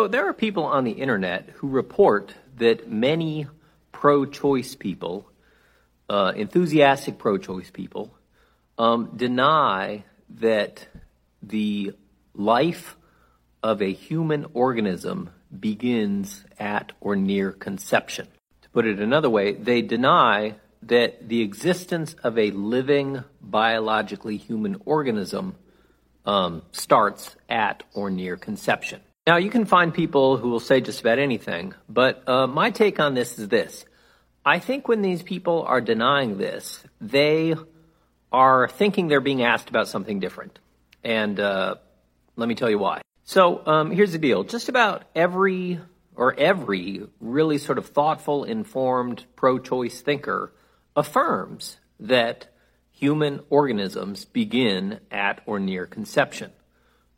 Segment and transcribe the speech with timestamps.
[0.00, 3.46] So there are people on the internet who report that many
[3.92, 5.30] pro choice people,
[6.08, 8.10] uh, enthusiastic pro choice people,
[8.78, 10.04] um, deny
[10.38, 10.86] that
[11.42, 11.92] the
[12.34, 12.96] life
[13.62, 15.28] of a human organism
[15.60, 18.26] begins at or near conception.
[18.62, 20.54] To put it another way, they deny
[20.84, 25.56] that the existence of a living biologically human organism
[26.24, 29.02] um, starts at or near conception.
[29.26, 32.98] Now, you can find people who will say just about anything, but uh, my take
[32.98, 33.84] on this is this.
[34.46, 37.54] I think when these people are denying this, they
[38.32, 40.58] are thinking they're being asked about something different.
[41.04, 41.74] And uh,
[42.36, 43.02] let me tell you why.
[43.24, 44.42] So um, here's the deal.
[44.42, 45.80] Just about every
[46.16, 50.52] or every really sort of thoughtful, informed, pro-choice thinker
[50.96, 52.48] affirms that
[52.90, 56.52] human organisms begin at or near conception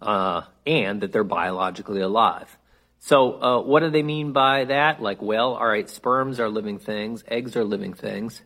[0.00, 2.56] uh, and that they're biologically alive.
[2.98, 5.00] So, uh, what do they mean by that?
[5.00, 8.42] Like, well, all right, sperms are living things, eggs are living things.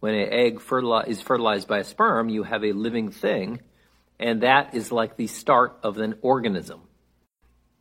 [0.00, 3.60] When an egg fertili- is fertilized by a sperm, you have a living thing,
[4.18, 6.80] and that is like the start of an organism.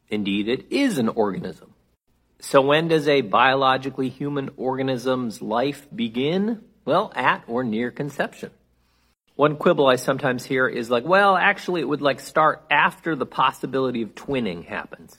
[0.09, 1.73] Indeed, it is an organism.
[2.41, 6.63] So, when does a biologically human organism's life begin?
[6.83, 8.51] Well, at or near conception.
[9.39, 13.25] One quibble I sometimes hear is like, well, actually, it would like start after the
[13.25, 15.17] possibility of twinning happens.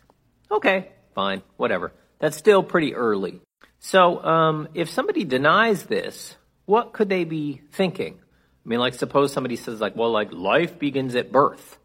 [0.51, 1.91] Okay, fine, whatever.
[2.19, 3.41] That's still pretty early.
[3.79, 8.19] So, um, if somebody denies this, what could they be thinking?
[8.21, 11.79] I mean, like, suppose somebody says, like, well, like, life begins at birth.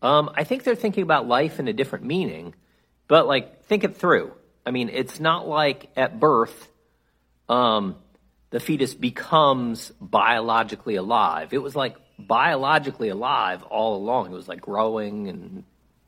[0.00, 2.54] Um, I think they're thinking about life in a different meaning,
[3.08, 4.32] but like, think it through.
[4.64, 6.66] I mean, it's not like at birth,
[7.50, 7.96] um,
[8.50, 11.52] the fetus becomes biologically alive.
[11.52, 14.32] It was like biologically alive all along.
[14.32, 15.64] It was like growing and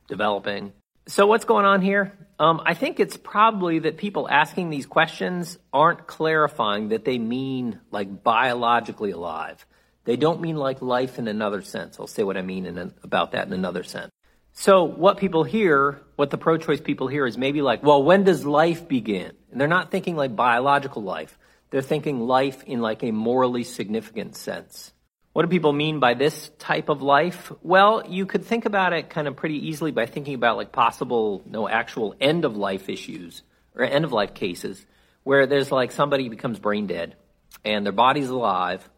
[0.09, 0.73] developing.
[1.09, 2.12] So what's going on here?
[2.39, 7.81] Um, I think it's probably that people asking these questions aren't clarifying that they mean
[7.91, 9.64] like biologically alive.
[10.05, 11.98] They don't mean like life in another sense.
[11.98, 14.11] I'll say what I mean about that in another sense.
[14.53, 18.45] So what people hear, what the pro-choice people hear is maybe like, well, when does
[18.45, 19.33] life begin?
[19.51, 21.39] And they're not thinking like biological life.
[21.71, 24.93] They're thinking life in like a morally significant sense.
[25.33, 27.53] What do people mean by this type of life?
[27.63, 31.43] Well, you could think about it kind of pretty easily by thinking about like possible,
[31.45, 33.43] no actual end of life issues
[33.75, 34.85] or end of life cases
[35.25, 37.17] where there's like somebody becomes brain dead
[37.65, 38.89] and their body's alive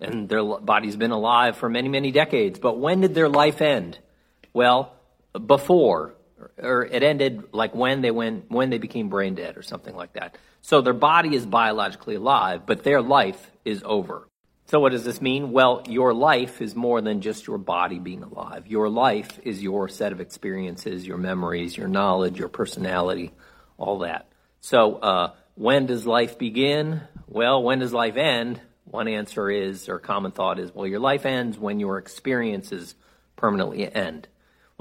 [0.00, 2.58] and their body's been alive for many, many decades.
[2.58, 3.98] But when did their life end?
[4.52, 4.94] Well,
[5.46, 6.14] before
[6.58, 10.14] or it ended like when they went when they became brain dead or something like
[10.14, 10.36] that.
[10.60, 14.28] So their body is biologically alive, but their life is over.
[14.66, 15.52] So what does this mean?
[15.52, 18.66] Well, your life is more than just your body being alive.
[18.66, 23.32] Your life is your set of experiences, your memories, your knowledge, your personality,
[23.76, 24.28] all that.
[24.60, 27.02] So uh, when does life begin?
[27.26, 28.60] Well, when does life end?
[28.84, 32.94] One answer is, or common thought is, well, your life ends when your experiences
[33.36, 34.28] permanently end.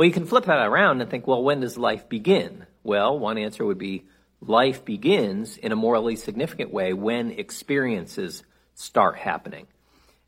[0.02, 2.66] Well, you can flip that around and think, well, when does life begin?
[2.82, 4.08] Well, one answer would be
[4.42, 8.42] life begins in a morally significant way when experiences
[8.74, 9.68] start happening.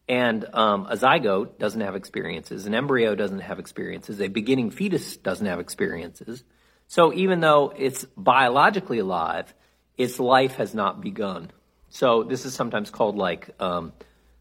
[0.07, 5.17] And um, a zygote doesn't have experiences, an embryo doesn't have experiences, a beginning fetus
[5.17, 6.43] doesn't have experiences.
[6.85, 9.51] So even though it's biologically alive,
[9.97, 11.49] its life has not begun.
[11.89, 13.93] So this is sometimes called like um,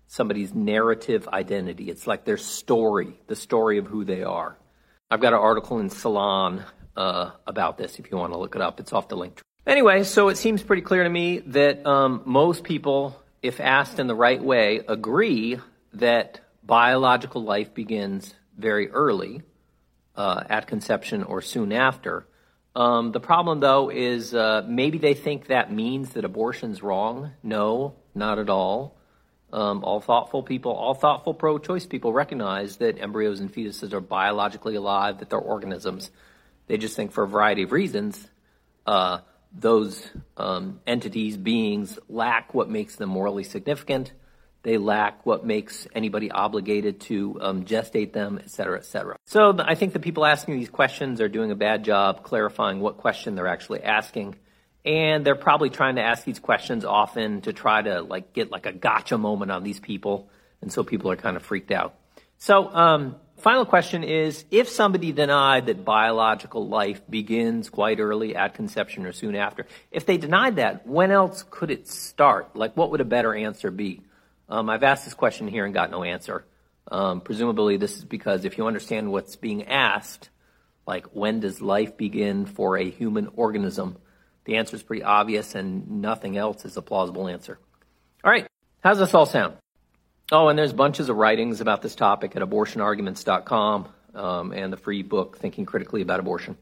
[0.09, 1.89] somebody's narrative identity.
[1.89, 4.59] It's like their story, the story of who they are.
[5.13, 6.65] I've got an article in Salon
[6.97, 8.81] uh, about this if you want to look it up.
[8.81, 9.43] It's off the link.
[9.67, 14.07] Anyway, so it seems pretty clear to me that um, most people, if asked in
[14.07, 15.59] the right way, agree
[15.93, 19.43] that biological life begins very early
[20.17, 22.27] uh, at conception or soon after.
[22.75, 27.33] Um, the problem, though, is uh, maybe they think that means that abortion's wrong.
[27.43, 28.97] No, not at all.
[29.53, 34.01] Um, all thoughtful people, all thoughtful pro choice people recognize that embryos and fetuses are
[34.01, 36.11] biologically alive, that they're organisms.
[36.69, 38.27] They just think for a variety of reasons,
[38.87, 39.19] uh,
[39.53, 40.09] those
[40.39, 44.13] um, entities, beings, lack what makes them morally significant.
[44.63, 49.17] They lack what makes anybody obligated to um, gestate them, et cetera, et cetera.
[49.27, 52.97] So I think the people asking these questions are doing a bad job clarifying what
[52.97, 54.37] question they're actually asking
[54.85, 58.67] and they're probably trying to ask these questions often to try to like get like
[58.67, 60.29] a gotcha moment on these people,
[60.61, 61.95] and so people are kind of freaked out.
[62.39, 68.55] So, um, final question is: If somebody denied that biological life begins quite early at
[68.55, 72.57] conception or soon after, if they denied that, when else could it start?
[72.57, 74.03] Like, what would a better answer be?
[74.49, 76.45] Um, I've asked this question here and got no answer.
[76.91, 80.29] Um, presumably, this is because if you understand what's being asked,
[80.87, 83.97] like when does life begin for a human organism?
[84.45, 87.59] The answer is pretty obvious, and nothing else is a plausible answer.
[88.25, 88.47] All right,
[88.83, 89.57] how's this all sound?
[90.31, 95.03] Oh, and there's bunches of writings about this topic at abortionarguments.com um, and the free
[95.03, 96.57] book, Thinking Critically About Abortion.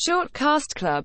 [0.00, 0.98] Shortcast Club